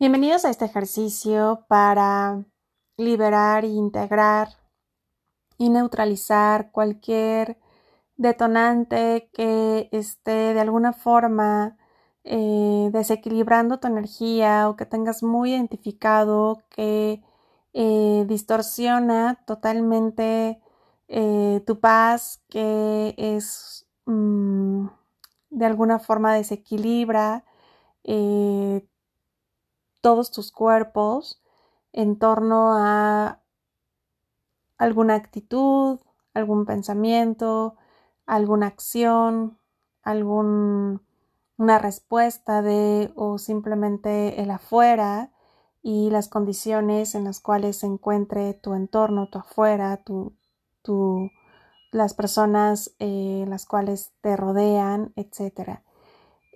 Bienvenidos 0.00 0.44
a 0.44 0.50
este 0.50 0.64
ejercicio 0.64 1.66
para 1.68 2.44
liberar, 2.96 3.64
integrar 3.64 4.48
y 5.56 5.70
neutralizar 5.70 6.72
cualquier 6.72 7.58
detonante 8.16 9.30
que 9.32 9.88
esté 9.92 10.52
de 10.52 10.60
alguna 10.60 10.94
forma 10.94 11.78
eh, 12.24 12.90
desequilibrando 12.92 13.78
tu 13.78 13.86
energía 13.86 14.68
o 14.68 14.74
que 14.74 14.84
tengas 14.84 15.22
muy 15.22 15.52
identificado 15.54 16.64
que 16.70 17.22
eh, 17.72 18.24
distorsiona 18.26 19.44
totalmente 19.46 20.60
eh, 21.06 21.62
tu 21.66 21.78
paz, 21.78 22.42
que 22.48 23.14
es 23.16 23.86
mm, 24.06 24.88
de 25.50 25.66
alguna 25.66 26.00
forma 26.00 26.34
desequilibra 26.34 27.44
todos 30.04 30.30
tus 30.30 30.52
cuerpos 30.52 31.42
en 31.94 32.18
torno 32.18 32.74
a 32.76 33.40
alguna 34.76 35.14
actitud, 35.14 35.98
algún 36.34 36.66
pensamiento, 36.66 37.76
alguna 38.26 38.66
acción, 38.66 39.58
alguna 40.02 40.98
respuesta 41.56 42.60
de 42.60 43.12
o 43.16 43.38
simplemente 43.38 44.42
el 44.42 44.50
afuera 44.50 45.32
y 45.82 46.10
las 46.10 46.28
condiciones 46.28 47.14
en 47.14 47.24
las 47.24 47.40
cuales 47.40 47.78
se 47.78 47.86
encuentre 47.86 48.52
tu 48.52 48.74
entorno, 48.74 49.30
tu 49.30 49.38
afuera, 49.38 50.02
tu, 50.04 50.36
las 51.92 52.12
personas 52.12 52.94
eh, 52.98 53.46
las 53.48 53.64
cuales 53.64 54.12
te 54.20 54.36
rodean, 54.36 55.14
etcétera. 55.16 55.82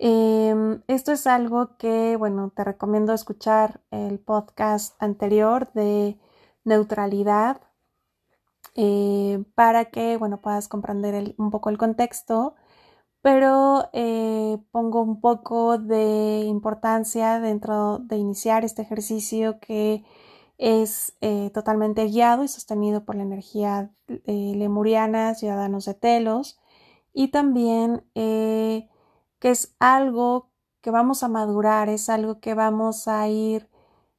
Em, 0.01 0.81
esto 0.87 1.11
es 1.11 1.27
algo 1.27 1.75
que, 1.77 2.15
bueno, 2.15 2.51
te 2.55 2.63
recomiendo 2.63 3.13
escuchar 3.13 3.81
el 3.91 4.19
podcast 4.19 4.95
anterior 5.01 5.71
de 5.73 6.17
neutralidad 6.63 7.61
eh, 8.75 9.43
para 9.55 9.85
que, 9.91 10.15
bueno, 10.17 10.41
puedas 10.41 10.69
comprender 10.69 11.35
un 11.37 11.51
poco 11.51 11.69
el 11.69 11.77
contexto, 11.77 12.55
pero 13.21 13.89
eh, 13.93 14.57
pongo 14.71 15.01
un 15.01 15.21
poco 15.21 15.77
de 15.77 16.43
importancia 16.45 17.39
dentro 17.41 17.99
de 17.99 18.17
iniciar 18.17 18.63
este 18.65 18.83
ejercicio 18.83 19.59
que 19.59 20.05
es 20.57 21.17
eh, 21.21 21.51
totalmente 21.53 22.05
guiado 22.07 22.43
y 22.43 22.47
sostenido 22.47 23.05
por 23.05 23.15
la 23.15 23.23
energía 23.23 23.91
lemuriana, 24.25 25.35
ciudadanos 25.35 25.85
de 25.85 25.93
Telos, 25.95 26.59
y 27.13 27.29
también 27.31 28.03
que 29.39 29.51
es 29.51 29.75
algo 29.79 30.49
que 30.81 30.91
vamos 30.91 31.23
a 31.23 31.29
madurar, 31.29 31.89
es 31.89 32.09
algo 32.09 32.39
que 32.39 32.53
vamos 32.53 33.07
a 33.07 33.27
ir 33.27 33.69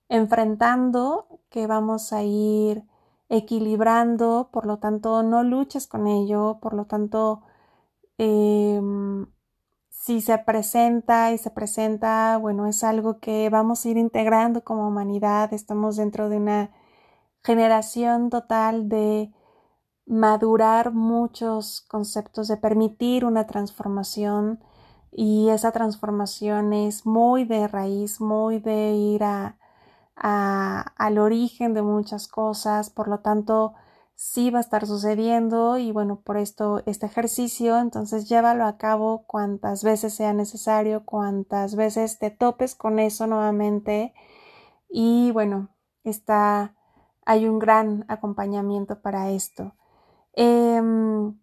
enfrentando, 0.08 1.40
que 1.50 1.66
vamos 1.66 2.12
a 2.12 2.22
ir 2.24 2.84
equilibrando, 3.28 4.50
por 4.52 4.66
lo 4.66 4.78
tanto 4.78 5.22
no 5.22 5.42
luches 5.44 5.86
con 5.86 6.06
ello, 6.08 6.58
por 6.60 6.74
lo 6.74 6.86
tanto 6.86 7.42
em, 8.18 9.26
si 9.90 10.20
se 10.20 10.38
presenta 10.38 11.32
y 11.32 11.38
se 11.38 11.50
presenta, 11.50 12.38
bueno, 12.38 12.66
es 12.66 12.82
algo 12.84 13.20
que 13.20 13.50
vamos 13.50 13.84
a 13.84 13.88
ir 13.90 13.98
integrando 13.98 14.64
como 14.64 14.88
humanidad, 14.88 15.52
estamos 15.54 15.96
dentro 15.96 16.28
de 16.28 16.38
una 16.38 16.70
generación 17.44 18.30
total 18.30 18.88
de 18.88 19.32
madurar 20.06 20.92
muchos 20.92 21.82
conceptos, 21.82 22.48
de 22.48 22.56
permitir 22.56 23.24
una 23.24 23.46
transformación, 23.46 24.60
y 25.12 25.48
esa 25.50 25.72
transformación 25.72 26.72
es 26.72 27.06
muy 27.06 27.44
de 27.44 27.68
raíz, 27.68 28.20
muy 28.20 28.58
de 28.60 28.92
ir 28.92 29.24
a, 29.24 29.56
al 30.14 31.18
origen 31.18 31.74
de 31.74 31.82
muchas 31.82 32.28
cosas, 32.28 32.90
por 32.90 33.08
lo 33.08 33.20
tanto 33.20 33.74
sí 34.14 34.50
va 34.50 34.58
a 34.58 34.60
estar 34.60 34.86
sucediendo 34.86 35.78
y 35.78 35.92
bueno, 35.92 36.20
por 36.20 36.36
esto 36.36 36.82
este 36.86 37.06
ejercicio, 37.06 37.78
entonces 37.78 38.28
llévalo 38.28 38.66
a 38.66 38.76
cabo 38.76 39.24
cuantas 39.26 39.82
veces 39.82 40.14
sea 40.14 40.34
necesario, 40.34 41.04
cuantas 41.06 41.74
veces 41.74 42.18
te 42.18 42.30
topes 42.30 42.74
con 42.74 42.98
eso 42.98 43.26
nuevamente 43.26 44.12
y 44.90 45.30
bueno, 45.32 45.70
está, 46.04 46.74
hay 47.24 47.46
un 47.48 47.58
gran 47.58 48.04
acompañamiento 48.08 49.00
para 49.02 49.30
esto. 49.30 49.74
Em, 50.34 51.39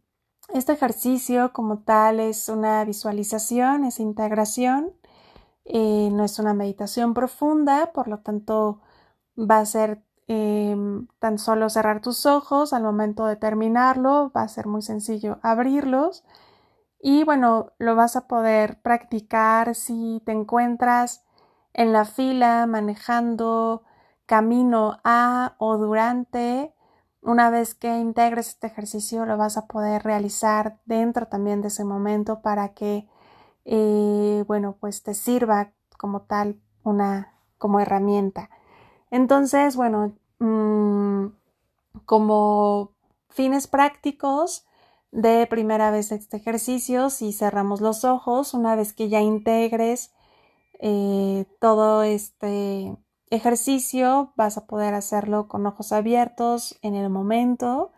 este 0.53 0.74
ejercicio 0.74 1.53
como 1.53 1.80
tal 1.80 2.19
es 2.19 2.50
una 2.50 2.84
visualización, 2.85 3.84
es 3.85 4.00
integración, 4.00 4.94
eh, 5.66 6.09
no 6.12 6.24
es 6.24 6.40
una 6.40 6.53
meditación 6.53 7.13
profunda, 7.13 7.91
por 7.94 8.08
lo 8.08 8.19
tanto 8.19 8.81
va 9.38 9.59
a 9.59 9.66
ser 9.66 10.03
em, 10.28 11.08
tan 11.19 11.38
solo 11.40 11.69
cerrar 11.69 12.02
tus 12.02 12.25
ojos 12.25 12.74
al 12.74 12.84
momento 12.84 13.25
de 13.25 13.35
terminarlo, 13.38 14.31
va 14.35 14.44
a 14.44 14.47
ser 14.50 14.68
muy 14.68 14.81
sencillo 14.81 15.40
abrirlos 15.44 16.24
y 17.00 17.24
bueno, 17.24 17.74
lo 17.78 17.96
vas 17.96 18.16
a 18.16 18.28
poder 18.28 18.81
practicar 18.81 19.75
si 19.75 20.22
te 20.25 20.31
encuentras 20.31 21.25
en 21.74 21.94
la 21.94 22.06
fila 22.06 22.66
manejando 22.68 23.84
camino 24.25 25.00
a 25.03 25.56
o 25.59 25.78
durante 25.78 26.74
una 27.27 27.49
vez 27.49 27.75
que 27.75 27.89
integres 27.99 28.47
este 28.47 28.67
ejercicio 28.67 29.25
lo 29.25 29.38
vas 29.38 29.57
a 29.57 29.67
poder 29.67 30.03
realizar 30.03 30.79
dentro 30.85 31.27
también 31.27 31.61
de 31.61 31.67
ese 31.67 31.83
momento 31.83 32.41
para 32.41 32.73
que, 32.73 33.05
eh, 33.65 34.45
bueno, 34.47 34.77
pues 34.79 35.03
te 35.03 35.13
sirva 35.13 35.73
como 35.97 36.21
tal 36.21 36.61
una, 36.83 37.33
como 37.57 37.81
herramienta. 37.81 38.49
Entonces, 39.11 39.75
bueno, 39.75 40.13
mm, 40.39 41.27
como 42.05 42.93
fines 43.29 43.67
prácticos 43.67 44.66
de 45.11 45.47
primera 45.47 45.91
vez 45.91 46.13
este 46.13 46.37
ejercicio, 46.37 47.09
si 47.09 47.33
cerramos 47.33 47.81
los 47.81 48.05
ojos, 48.05 48.53
una 48.53 48.75
vez 48.77 48.93
que 48.93 49.09
ya 49.09 49.19
integres 49.19 50.13
eh, 50.79 51.45
todo 51.59 52.03
este 52.03 52.95
ejercicio 53.29 54.33
vas 54.35 54.57
a 54.57 54.67
poder 54.67 54.93
hacerlo 54.93 55.47
con 55.47 55.65
ojos 55.65 55.91
abiertos 55.91 56.77
en 56.81 56.95
el 56.95 57.09
momento 57.09 57.91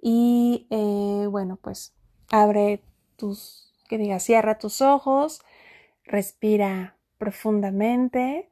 y 0.00 0.66
eh, 0.70 1.26
bueno 1.30 1.56
pues 1.56 1.94
abre 2.30 2.82
tus 3.16 3.72
que 3.88 3.98
diga 3.98 4.18
cierra 4.18 4.58
tus 4.58 4.80
ojos 4.80 5.42
respira 6.04 6.96
profundamente. 7.18 8.50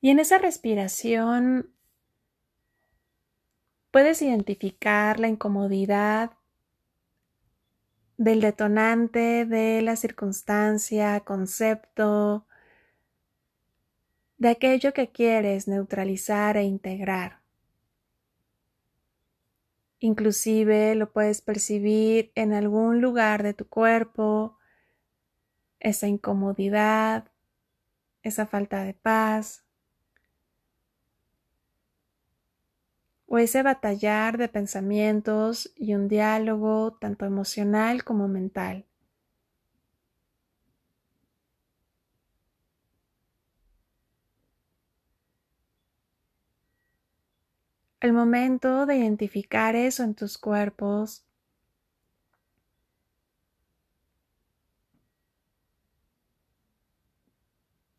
Y 0.00 0.10
en 0.10 0.18
esa 0.18 0.38
respiración 0.38 1.70
puedes 3.90 4.20
identificar 4.20 5.18
la 5.18 5.28
incomodidad 5.28 6.32
del 8.24 8.40
detonante, 8.40 9.44
de 9.44 9.82
la 9.82 9.96
circunstancia, 9.96 11.20
concepto, 11.20 12.46
de 14.38 14.48
aquello 14.48 14.94
que 14.94 15.10
quieres 15.12 15.68
neutralizar 15.68 16.56
e 16.56 16.64
integrar. 16.64 17.40
Inclusive 20.00 20.94
lo 20.94 21.12
puedes 21.12 21.42
percibir 21.42 22.32
en 22.34 22.54
algún 22.54 23.02
lugar 23.02 23.42
de 23.42 23.52
tu 23.52 23.68
cuerpo, 23.68 24.58
esa 25.78 26.08
incomodidad, 26.08 27.30
esa 28.22 28.46
falta 28.46 28.84
de 28.84 28.94
paz. 28.94 29.63
O 33.26 33.38
ese 33.38 33.62
batallar 33.62 34.38
de 34.38 34.48
pensamientos 34.48 35.72
y 35.76 35.94
un 35.94 36.08
diálogo 36.08 36.96
tanto 37.00 37.26
emocional 37.26 38.04
como 38.04 38.28
mental. 38.28 38.86
El 47.98 48.12
momento 48.12 48.86
de 48.86 48.98
identificar 48.98 49.74
eso 49.74 50.04
en 50.04 50.14
tus 50.14 50.38
cuerpos 50.38 51.24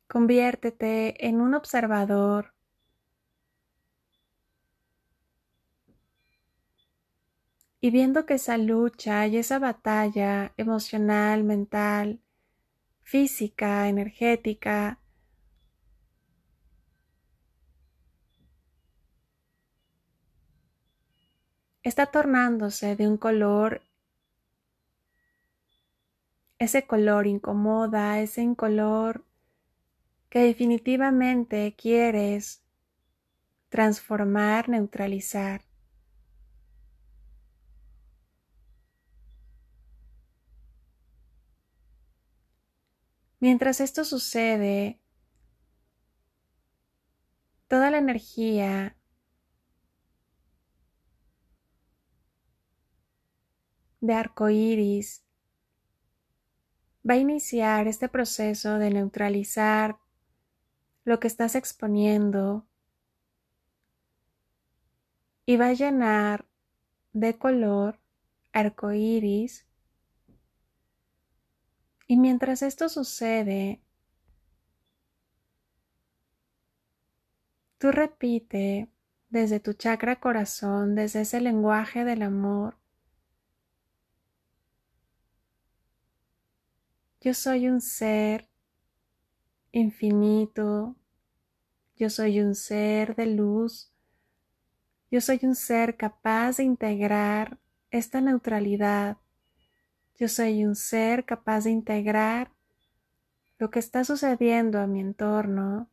Conviértete 0.08 1.28
en 1.28 1.42
un 1.42 1.54
observador 1.54 2.55
y 7.86 7.92
viendo 7.92 8.26
que 8.26 8.34
esa 8.34 8.58
lucha 8.58 9.28
y 9.28 9.38
esa 9.38 9.60
batalla 9.60 10.54
emocional, 10.58 11.44
mental, 11.44 12.20
física, 13.04 13.88
energética, 13.88 14.98
está 21.84 22.08
tornándose 22.08 22.96
de 22.96 23.08
un 23.08 23.18
color 23.18 23.84
ese 26.58 26.88
color 26.88 27.28
incomoda, 27.28 28.20
ese 28.20 28.56
color 28.56 29.24
que 30.32 30.40
definitivamente 30.40 31.76
quieres 31.78 32.64
transformar, 33.70 34.70
neutralizar. 34.70 35.65
Mientras 43.46 43.80
esto 43.80 44.04
sucede, 44.06 45.00
toda 47.68 47.92
la 47.92 48.00
energía 48.00 48.98
de 54.02 54.14
arco 54.16 54.50
iris 54.50 55.24
va 57.08 57.14
a 57.14 57.18
iniciar 57.18 57.88
este 57.88 58.10
proceso 58.10 58.80
de 58.80 58.90
neutralizar 58.90 60.00
lo 61.04 61.20
que 61.20 61.28
estás 61.28 61.54
exponiendo 61.54 62.66
y 65.46 65.58
va 65.58 65.68
a 65.68 65.74
llenar 65.74 66.48
de 67.14 67.38
color 67.38 68.00
arco 68.54 68.92
iris. 68.92 69.65
Y 72.07 72.18
mientras 72.18 72.62
esto 72.62 72.90
sucede, 72.90 73.81
tú 77.78 77.92
repite 77.92 78.90
desde 79.30 79.60
tu 79.60 79.74
chakra 79.74 80.19
corazón, 80.19 80.96
desde 80.96 81.22
ese 81.22 81.42
lenguaje 81.42 82.06
del 82.06 82.22
amor, 82.22 82.78
Yo 87.25 87.34
soy 87.34 87.68
un 87.68 87.81
ser 87.81 88.48
infinito, 89.72 90.96
yo 91.96 92.12
soy 92.12 92.40
un 92.40 92.54
ser 92.54 93.16
de 93.16 93.25
luz, 93.25 93.92
yo 95.10 95.19
soy 95.22 95.40
un 95.42 95.56
ser 95.56 95.98
capaz 95.98 96.58
de 96.58 96.66
integrar 96.66 97.58
esta 97.90 98.22
neutralidad, 98.22 99.18
yo 100.18 100.30
soy 100.30 100.66
un 100.66 100.76
ser 100.76 101.26
capaz 101.26 101.66
de 101.66 101.72
integrar 101.72 102.52
lo 103.58 103.70
que 103.70 103.80
está 103.80 104.04
sucediendo 104.04 104.80
a 104.80 104.88
mi 104.88 105.02
entorno, 105.02 105.90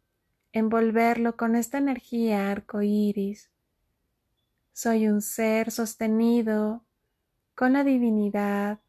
envolverlo 0.52 1.36
con 1.36 1.56
esta 1.56 1.78
energía 1.78 2.50
arcoíris. 2.50 3.50
Soy 4.72 5.08
un 5.08 5.22
ser 5.22 5.70
sostenido 5.70 6.84
con 7.54 7.72
la 7.72 7.84
divinidad, 7.84 8.80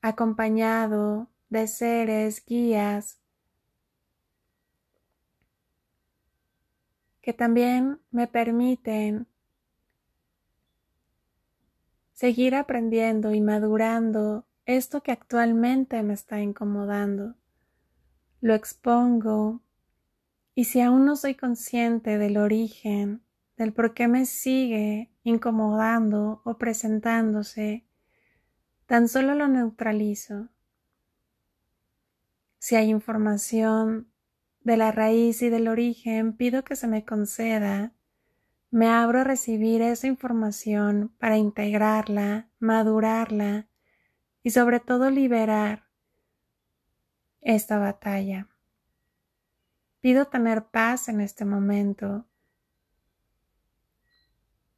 acompañado 0.00 1.28
de 1.48 1.66
seres 1.66 2.44
guías 2.44 3.18
que 7.20 7.32
también 7.32 8.00
me 8.10 8.26
permiten 8.26 9.28
seguir 12.22 12.54
aprendiendo 12.54 13.34
y 13.34 13.40
madurando 13.40 14.46
esto 14.64 15.02
que 15.02 15.10
actualmente 15.10 16.04
me 16.04 16.14
está 16.14 16.40
incomodando. 16.40 17.34
Lo 18.40 18.54
expongo 18.54 19.60
y 20.54 20.66
si 20.66 20.80
aún 20.80 21.04
no 21.04 21.16
soy 21.16 21.34
consciente 21.34 22.18
del 22.18 22.36
origen, 22.36 23.24
del 23.56 23.72
por 23.72 23.92
qué 23.92 24.06
me 24.06 24.24
sigue 24.24 25.10
incomodando 25.24 26.42
o 26.44 26.58
presentándose, 26.58 27.88
tan 28.86 29.08
solo 29.08 29.34
lo 29.34 29.48
neutralizo. 29.48 30.48
Si 32.60 32.76
hay 32.76 32.88
información 32.88 34.12
de 34.60 34.76
la 34.76 34.92
raíz 34.92 35.42
y 35.42 35.48
del 35.48 35.66
origen, 35.66 36.36
pido 36.36 36.62
que 36.62 36.76
se 36.76 36.86
me 36.86 37.04
conceda. 37.04 37.92
Me 38.72 38.88
abro 38.88 39.20
a 39.20 39.24
recibir 39.24 39.82
esa 39.82 40.06
información 40.06 41.14
para 41.18 41.36
integrarla, 41.36 42.48
madurarla 42.58 43.68
y 44.42 44.50
sobre 44.50 44.80
todo 44.80 45.10
liberar 45.10 45.90
esta 47.42 47.78
batalla. 47.78 48.48
Pido 50.00 50.24
tener 50.28 50.68
paz 50.70 51.10
en 51.10 51.20
este 51.20 51.44
momento. 51.44 52.26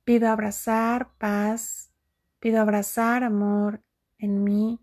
Pido 0.02 0.28
abrazar 0.28 1.14
paz, 1.16 1.92
pido 2.40 2.60
abrazar 2.60 3.22
amor 3.22 3.80
en 4.18 4.42
mí 4.42 4.80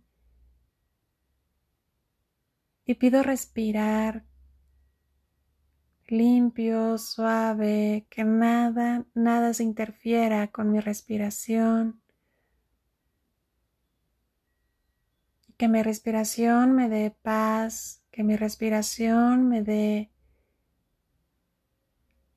y 2.85 2.95
pido 2.95 3.23
respirar 3.23 4.30
limpio, 6.11 6.97
suave, 6.97 8.05
que 8.09 8.23
nada, 8.23 9.05
nada 9.13 9.53
se 9.53 9.63
interfiera 9.63 10.47
con 10.51 10.71
mi 10.71 10.79
respiración. 10.79 12.01
Que 15.57 15.67
mi 15.67 15.81
respiración 15.83 16.73
me 16.73 16.89
dé 16.89 17.15
paz, 17.21 18.03
que 18.11 18.23
mi 18.23 18.35
respiración 18.35 19.47
me 19.47 19.63
dé 19.63 20.11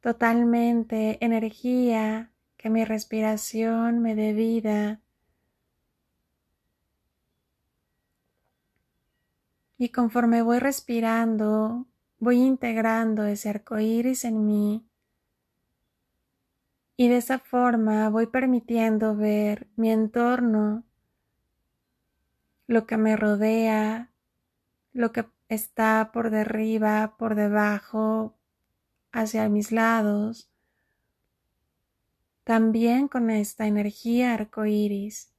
totalmente 0.01 1.19
energía, 1.25 2.33
que 2.57 2.71
mi 2.71 2.85
respiración 2.85 4.01
me 4.01 4.15
dé 4.15 4.33
vida. 4.35 5.01
Y 9.79 9.89
conforme 9.89 10.43
voy 10.43 10.59
respirando, 10.61 11.87
voy 12.19 12.37
integrando 12.43 13.25
ese 13.25 13.51
arco 13.51 13.79
iris 13.79 14.25
en 14.25 14.47
mí. 14.47 14.87
Y 16.97 17.09
de 17.09 17.17
esa 17.17 17.39
forma 17.39 18.09
voy 18.09 18.27
permitiendo 18.27 19.17
ver 19.17 19.69
mi 19.77 19.91
entorno, 19.91 20.85
lo 22.67 22.87
que 22.87 22.97
me 22.97 23.17
rodea, 23.17 24.13
lo 24.93 25.13
que 25.13 25.27
está 25.49 26.11
por 26.13 26.31
derriba, 26.31 27.17
por 27.19 27.35
debajo, 27.35 28.37
hacia 29.13 29.49
mis 29.49 29.73
lados. 29.73 30.51
También 32.45 33.09
con 33.09 33.31
esta 33.31 33.67
energía 33.67 34.49
iris. 34.67 35.33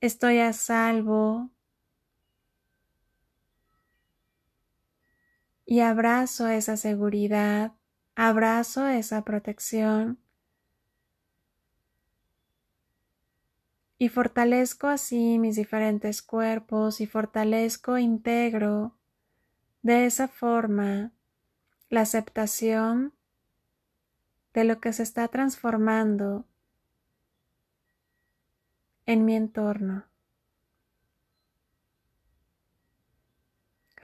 Estoy 0.00 0.40
a 0.40 0.52
salvo 0.52 1.50
y 5.66 5.80
abrazo 5.80 6.46
esa 6.46 6.76
seguridad, 6.76 7.72
abrazo 8.14 8.86
esa 8.86 9.22
protección 9.22 10.18
y 13.98 14.08
fortalezco 14.08 14.86
así 14.86 15.38
mis 15.38 15.56
diferentes 15.56 16.22
cuerpos 16.22 17.00
y 17.00 17.06
fortalezco, 17.06 17.98
integro 17.98 18.96
de 19.82 20.06
esa 20.06 20.28
forma 20.28 21.12
la 21.88 22.02
aceptación 22.02 23.12
de 24.54 24.64
lo 24.64 24.80
que 24.80 24.92
se 24.92 25.02
está 25.02 25.28
transformando 25.28 26.46
en 29.06 29.24
mi 29.24 29.36
entorno. 29.36 30.04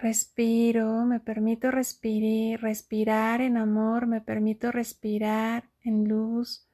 Respiro, 0.02 1.04
me 1.04 1.20
permito 1.20 1.70
respirar, 1.70 2.60
respirar 2.60 3.40
en 3.40 3.56
amor, 3.56 4.08
me 4.08 4.20
permito 4.20 4.72
respirar 4.72 5.70
en 5.84 6.08
luz, 6.08 6.66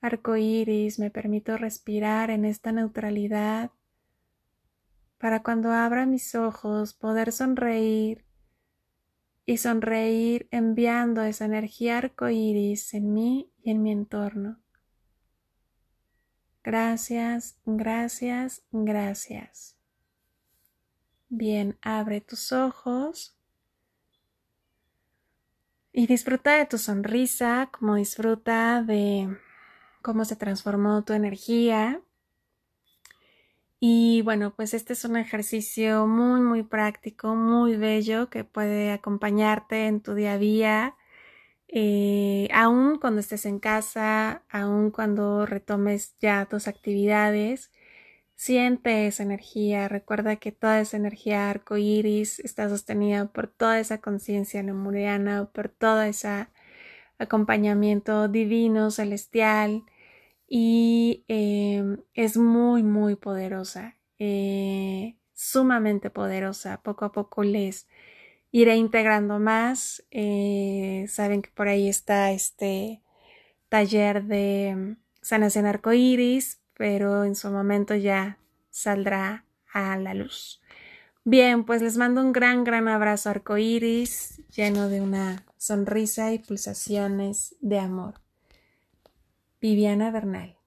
arcoíris, 0.00 0.98
me 0.98 1.10
permito 1.10 1.58
respirar 1.58 2.30
en 2.30 2.46
esta 2.46 2.72
neutralidad 2.72 3.70
para 5.18 5.42
cuando 5.42 5.72
abra 5.72 6.06
mis 6.06 6.34
ojos 6.34 6.94
poder 6.94 7.32
sonreír 7.32 8.24
y 9.44 9.58
sonreír 9.58 10.48
enviando 10.50 11.22
esa 11.22 11.44
energía 11.44 11.98
arcoíris 11.98 12.94
en 12.94 13.12
mí 13.12 13.52
y 13.62 13.72
en 13.72 13.82
mi 13.82 13.92
entorno. 13.92 14.58
Gracias, 16.64 17.58
gracias, 17.66 18.62
gracias. 18.72 19.79
Bien, 21.30 21.78
abre 21.80 22.20
tus 22.20 22.52
ojos 22.52 23.34
y 25.92 26.06
disfruta 26.06 26.56
de 26.56 26.66
tu 26.66 26.78
sonrisa, 26.78 27.68
como 27.72 27.94
disfruta 27.94 28.82
de 28.82 29.36
cómo 30.02 30.24
se 30.24 30.36
transformó 30.36 31.04
tu 31.04 31.12
energía. 31.12 32.00
Y 33.78 34.20
bueno, 34.22 34.52
pues 34.54 34.74
este 34.74 34.92
es 34.92 35.04
un 35.04 35.16
ejercicio 35.16 36.06
muy, 36.06 36.40
muy 36.40 36.62
práctico, 36.62 37.34
muy 37.34 37.76
bello 37.76 38.28
que 38.28 38.44
puede 38.44 38.92
acompañarte 38.92 39.86
en 39.86 40.00
tu 40.02 40.14
día 40.14 40.34
a 40.34 40.38
día, 40.38 40.96
eh, 41.68 42.48
aún 42.54 42.98
cuando 42.98 43.20
estés 43.20 43.46
en 43.46 43.60
casa, 43.60 44.44
aún 44.50 44.90
cuando 44.90 45.46
retomes 45.46 46.16
ya 46.20 46.46
tus 46.46 46.68
actividades 46.68 47.72
Siente 48.40 49.06
esa 49.06 49.22
energía, 49.22 49.86
recuerda 49.86 50.36
que 50.36 50.50
toda 50.50 50.80
esa 50.80 50.96
energía 50.96 51.50
arcoíris 51.50 52.38
está 52.40 52.70
sostenida 52.70 53.26
por 53.26 53.48
toda 53.48 53.78
esa 53.78 54.00
conciencia 54.00 54.62
lemuriana, 54.62 55.50
por 55.52 55.68
todo 55.68 56.00
ese 56.00 56.48
acompañamiento 57.18 58.28
divino, 58.28 58.90
celestial, 58.90 59.84
y 60.48 61.26
em, 61.28 61.98
es 62.14 62.38
muy, 62.38 62.82
muy 62.82 63.14
poderosa, 63.14 63.98
eh, 64.18 65.18
sumamente 65.34 66.08
poderosa. 66.08 66.80
Poco 66.82 67.04
a 67.04 67.12
poco 67.12 67.42
les 67.42 67.88
iré 68.52 68.76
integrando 68.76 69.38
más. 69.38 70.02
Eh, 70.10 71.04
saben 71.08 71.42
que 71.42 71.50
por 71.50 71.68
ahí 71.68 71.90
está 71.90 72.32
este 72.32 73.02
taller 73.68 74.24
de 74.24 74.96
sanación 75.20 75.66
arcoíris 75.66 76.59
pero 76.80 77.24
en 77.24 77.34
su 77.34 77.50
momento 77.50 77.94
ya 77.94 78.38
saldrá 78.70 79.44
a 79.70 79.98
la 79.98 80.14
luz. 80.14 80.62
Bien, 81.24 81.64
pues 81.64 81.82
les 81.82 81.98
mando 81.98 82.22
un 82.22 82.32
gran, 82.32 82.64
gran 82.64 82.88
abrazo 82.88 83.28
arcoíris, 83.28 84.40
lleno 84.56 84.88
de 84.88 85.02
una 85.02 85.44
sonrisa 85.58 86.32
y 86.32 86.38
pulsaciones 86.38 87.54
de 87.60 87.80
amor. 87.80 88.14
Viviana 89.60 90.10
Bernal. 90.10 90.59